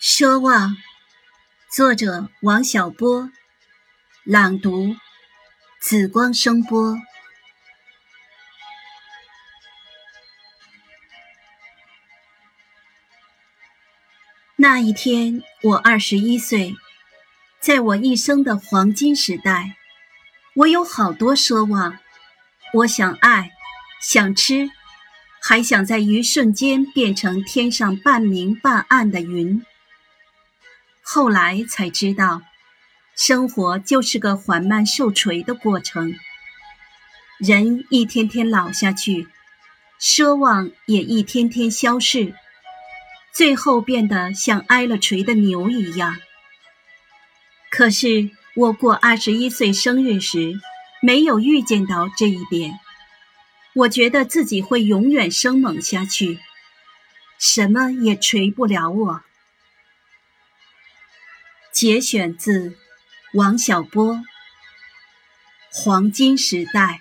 [0.00, 0.76] 奢望，
[1.68, 3.32] 作者王小波，
[4.22, 4.94] 朗读
[5.80, 6.96] 紫光声波。
[14.54, 16.76] 那一天，我二十一岁，
[17.58, 19.74] 在我一生的黄金时代，
[20.54, 21.98] 我有好多奢望。
[22.72, 23.50] 我想爱，
[24.00, 24.70] 想吃，
[25.42, 29.60] 还想在一瞬间变成天上半明半暗的云。
[31.10, 32.42] 后来才知道，
[33.16, 36.14] 生活就是个缓慢受锤的过程。
[37.38, 39.26] 人一天天老下去，
[39.98, 42.34] 奢望也一天天消逝，
[43.32, 46.18] 最后变得像挨了锤的牛一样。
[47.70, 50.60] 可是我过二十一岁生日时，
[51.00, 52.78] 没有预见到这一点。
[53.74, 56.38] 我觉得自己会永远生猛下去，
[57.38, 59.22] 什么也锤不了我。
[61.80, 62.74] 节选自
[63.34, 64.14] 王小波
[65.70, 67.00] 《黄金时代》。